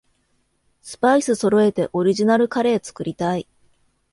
[0.81, 3.47] スパイスそろえてオリジナルカレー作りたい